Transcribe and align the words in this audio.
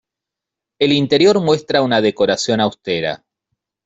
El 0.79 0.93
interior 0.93 1.39
muestra 1.39 1.83
una 1.83 2.01
decoración 2.01 2.59
austera. 2.59 3.23